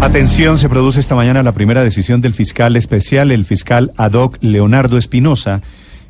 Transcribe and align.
Atención, 0.00 0.56
se 0.56 0.70
produce 0.70 0.98
esta 0.98 1.14
mañana 1.14 1.42
la 1.42 1.52
primera 1.52 1.84
decisión 1.84 2.22
del 2.22 2.32
fiscal 2.32 2.74
especial, 2.76 3.30
el 3.30 3.44
fiscal 3.44 3.92
ad 3.98 4.14
hoc 4.14 4.38
Leonardo 4.40 4.96
Espinosa, 4.96 5.60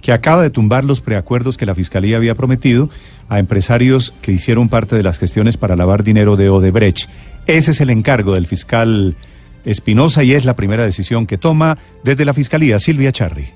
que 0.00 0.12
acaba 0.12 0.42
de 0.42 0.50
tumbar 0.50 0.84
los 0.84 1.00
preacuerdos 1.00 1.56
que 1.56 1.66
la 1.66 1.74
fiscalía 1.74 2.16
había 2.16 2.36
prometido 2.36 2.88
a 3.28 3.40
empresarios 3.40 4.14
que 4.22 4.32
hicieron 4.32 4.68
parte 4.68 4.94
de 4.94 5.02
las 5.02 5.18
gestiones 5.18 5.56
para 5.56 5.74
lavar 5.74 6.04
dinero 6.04 6.36
de 6.36 6.48
Odebrecht. 6.48 7.10
Ese 7.46 7.72
es 7.72 7.80
el 7.80 7.90
encargo 7.90 8.34
del 8.34 8.46
fiscal 8.46 9.16
Espinosa 9.64 10.22
y 10.22 10.32
es 10.32 10.44
la 10.44 10.56
primera 10.56 10.84
decisión 10.84 11.26
que 11.26 11.36
toma 11.36 11.76
desde 12.04 12.24
la 12.24 12.32
Fiscalía 12.32 12.78
Silvia 12.78 13.12
Charri. 13.12 13.50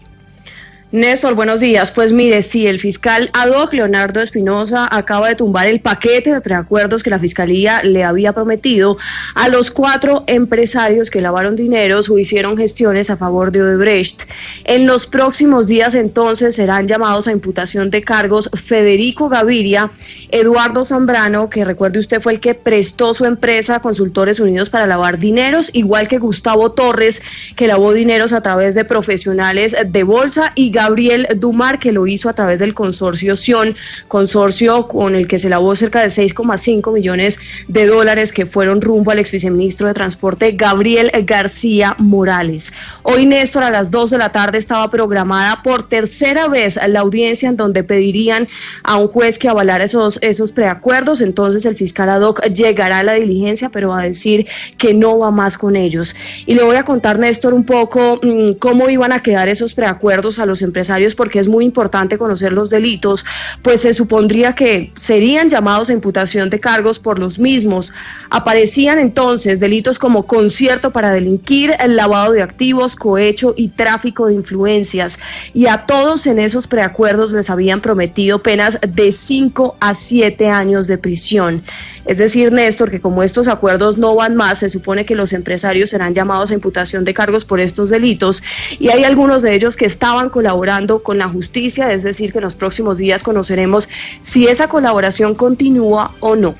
Néstor, 0.93 1.35
buenos 1.35 1.59
días. 1.59 1.91
Pues 1.91 2.13
mire, 2.13 2.41
sí, 2.43 2.69
el 2.69 2.79
fiscal 2.79 3.29
ad 3.33 3.51
hoc 3.51 3.73
Leonardo 3.73 4.21
Espinosa 4.21 4.87
acaba 4.89 5.29
de 5.29 5.35
tumbar 5.35 5.67
el 5.67 5.81
paquete 5.81 6.33
de 6.33 6.41
preacuerdos 6.41 7.03
que 7.03 7.11
la 7.11 7.19
fiscalía 7.19 7.83
le 7.83 8.05
había 8.05 8.33
prometido 8.33 8.97
a 9.35 9.49
los 9.49 9.73
cuatro 9.73 10.23
empresarios 10.29 11.11
que 11.11 11.21
lavaron 11.21 11.57
dineros 11.57 12.09
o 12.11 12.19
hicieron 12.19 12.57
gestiones 12.57 13.11
a 13.11 13.17
favor 13.17 13.51
de 13.51 13.63
Odebrecht. 13.63 14.23
En 14.65 14.87
los 14.87 15.07
próximos 15.07 15.67
días 15.67 15.97
entonces 15.97 16.55
serán 16.55 16.87
llamados 16.87 17.27
a 17.27 17.33
imputación 17.33 17.91
de 17.91 18.03
cargos 18.03 18.49
Federico 18.55 19.29
Gaviria, 19.29 19.91
Eduardo 20.31 20.85
Zambrano, 20.85 21.51
que 21.51 21.65
recuerde 21.65 21.99
usted 21.99 22.21
fue 22.21 22.35
el 22.35 22.41
que 22.41 22.55
prestó 22.55 23.15
su 23.15 23.25
empresa 23.25 23.77
a 23.77 23.81
Consultores 23.81 24.39
Unidos 24.39 24.71
para 24.71 24.87
lavar 24.87 25.19
dineros, 25.19 25.71
igual 25.73 26.07
que 26.07 26.19
Gustavo 26.19 26.71
Torres, 26.71 27.21
que 27.57 27.67
lavó 27.67 27.93
dineros 27.93 28.33
a 28.33 28.43
través 28.43 28.77
de 28.77 28.85
profesionales 28.85 29.77
de 29.85 30.03
bolsa 30.05 30.53
y 30.55 30.71
Gabriel 30.85 31.27
Dumar, 31.37 31.79
que 31.79 31.93
lo 31.93 32.07
hizo 32.07 32.29
a 32.29 32.35
través 32.35 32.59
del 32.59 32.75
consorcio 32.75 33.37
Sion, 33.37 33.75
consorcio 34.07 34.87
con 34.87 35.15
el 35.15 35.27
que 35.27 35.39
se 35.39 35.49
lavó 35.49 35.75
cerca 35.75 36.03
de 36.03 36.09
6,5 36.09 36.93
millones 36.93 37.39
de 37.69 37.87
dólares 37.87 38.33
que 38.33 38.45
fueron 38.45 38.83
rumbo 38.83 39.11
al 39.11 39.19
ex 39.19 39.33
viceministro 39.33 39.87
de 39.87 39.95
Transporte 39.95 40.53
Gabriel 40.53 41.11
García 41.25 41.95
Morales. 41.99 42.75
Hoy, 43.03 43.25
Néstor, 43.25 43.63
a 43.63 43.71
las 43.71 43.91
2 43.91 44.11
de 44.11 44.19
la 44.19 44.31
tarde 44.31 44.59
estaba 44.59 44.91
programada 44.91 45.63
por 45.63 45.89
tercera 45.89 46.49
vez 46.49 46.79
la 46.87 47.01
audiencia 47.01 47.49
en 47.49 47.57
donde 47.57 47.83
pedirían 47.83 48.47
a 48.83 48.97
un 48.97 49.09
juez 49.09 49.39
que 49.39 49.49
avalara 49.49 49.85
esos, 49.85 50.19
esos 50.23 50.53
preacuerdos. 50.53 51.23
Entonces, 51.23 51.65
el 51.65 51.77
fiscal 51.77 52.11
ad 52.11 52.21
hoc 52.21 52.43
llegará 52.49 52.99
a 52.99 53.03
la 53.03 53.15
diligencia, 53.15 53.71
pero 53.71 53.89
va 53.89 54.01
a 54.01 54.05
decir 54.05 54.47
que 54.77 54.93
no 54.93 55.19
va 55.19 55.31
más 55.31 55.57
con 55.57 55.77
ellos. 55.77 56.15
Y 56.45 56.53
le 56.53 56.63
voy 56.63 56.77
a 56.77 56.85
contar, 56.85 57.19
Néstor, 57.19 57.55
un 57.55 57.65
poco 57.65 58.21
mmm, 58.23 58.53
cómo 58.59 58.91
iban 58.91 59.13
a 59.13 59.23
quedar 59.23 59.49
esos 59.49 59.73
preacuerdos 59.73 60.39
a 60.39 60.47
los 60.47 60.61
empresarios 60.65 61.15
porque 61.15 61.39
es 61.39 61.49
muy 61.49 61.65
importante 61.65 62.19
conocer 62.19 62.53
los 62.53 62.71
delitos, 62.71 63.25
pues 63.63 63.83
se 63.83 63.95
supondría 63.95 64.55
que 64.55 64.93
serían 64.97 65.51
llamados 65.51 65.91
a 65.91 65.93
imputación 65.93 66.51
de 66.51 66.59
cargos 66.61 66.99
por 66.99 67.19
los 67.19 67.39
mismos. 67.39 67.93
Aparecían 68.31 68.99
entonces 68.99 69.61
delitos 69.61 69.99
como 69.99 70.27
concierto 70.27 70.91
para 70.91 71.13
delinquir, 71.13 71.75
el 71.79 71.97
lavado 71.97 72.33
de 72.33 72.43
activos, 72.43 72.97
cohecho 72.97 73.55
y 73.57 73.69
tráfico 73.69 74.27
de 74.27 74.35
influencias. 74.35 75.19
Y 75.53 75.67
a 75.67 75.87
todos 75.87 76.27
en 76.27 76.39
esos 76.39 76.67
preacuerdos 76.67 77.33
les 77.33 77.51
habían 77.51 77.81
prometido 77.81 78.43
penas 78.43 78.79
de 78.81 79.13
5 79.13 79.77
a 79.79 79.95
7 79.95 80.49
años 80.49 80.87
de 80.87 80.99
prisión. 80.99 81.63
Es 82.05 82.19
decir, 82.19 82.53
Néstor, 82.53 82.91
que 82.91 83.01
como 83.01 83.23
estos 83.23 83.49
acuerdos 83.49 83.97
no 83.97 84.15
van 84.15 84.37
más, 84.37 84.59
se 84.59 84.69
supone 84.69 85.07
que 85.07 85.15
los 85.15 85.33
empresarios 85.33 85.91
serán 85.91 86.15
llamados 86.15 86.51
a 86.51 86.55
imputación 86.55 87.05
de 87.05 87.15
cargos 87.15 87.45
por 87.45 87.61
estos 87.61 87.91
delitos 87.91 88.43
y 88.79 88.89
hay 88.89 89.05
algunos 89.05 89.43
de 89.43 89.55
ellos 89.55 89.77
que 89.77 89.87
estaban 89.87 90.29
colaborando 90.55 91.03
con 91.03 91.19
la 91.19 91.29
justicia, 91.29 91.93
es 91.93 92.05
decir, 92.05 92.31
que 92.31 92.39
en 92.39 92.45
los 92.45 92.55
próximos 92.55 92.97
días 92.97 93.25
conoceremos 93.25 93.89
si 94.23 94.47
esa 94.47 94.69
colaboración 94.69 95.35
continúa 95.35 96.13
o 96.21 96.37
no. 96.37 96.55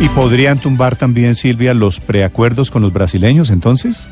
¿Y 0.00 0.08
podrían 0.10 0.60
tumbar 0.60 0.94
también, 0.94 1.34
Silvia, 1.34 1.74
los 1.74 1.98
preacuerdos 1.98 2.70
con 2.70 2.82
los 2.82 2.92
brasileños 2.92 3.50
entonces? 3.50 4.08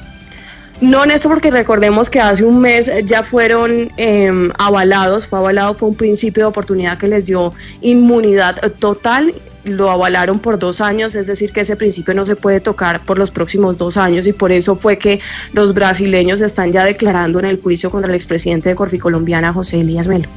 No, 0.82 1.06
Néstor, 1.06 1.31
porque 1.31 1.53
recordemos 1.53 2.10
que 2.10 2.20
hace 2.20 2.44
un 2.44 2.60
mes 2.60 2.91
ya 3.04 3.22
fueron 3.22 3.93
eh, 3.97 4.50
avalados, 4.59 5.28
fue 5.28 5.38
avalado, 5.38 5.75
fue 5.75 5.88
un 5.88 5.94
principio 5.94 6.43
de 6.43 6.48
oportunidad 6.48 6.98
que 6.98 7.06
les 7.06 7.26
dio 7.26 7.54
inmunidad 7.81 8.56
total 8.81 9.32
lo 9.65 9.91
avalaron 9.91 10.41
por 10.41 10.59
dos 10.59 10.81
años, 10.81 11.15
es 11.15 11.28
decir, 11.28 11.53
que 11.53 11.60
ese 11.60 11.76
principio 11.76 12.15
no 12.15 12.25
se 12.25 12.34
puede 12.34 12.59
tocar 12.59 13.04
por 13.04 13.16
los 13.16 13.31
próximos 13.31 13.78
dos 13.78 13.97
años 13.97 14.26
y 14.26 14.32
por 14.32 14.50
eso 14.50 14.75
fue 14.75 14.98
que 14.98 15.20
los 15.53 15.72
brasileños 15.72 16.41
están 16.41 16.72
ya 16.72 16.84
declarando 16.84 17.38
en 17.38 17.44
el 17.44 17.60
juicio 17.60 17.88
contra 17.88 18.10
el 18.10 18.16
expresidente 18.16 18.70
de 18.70 18.75
Corfi 18.75 18.99
Colombiana, 18.99 19.53
José 19.53 19.78
Elías 19.78 20.09
Melo. 20.09 20.28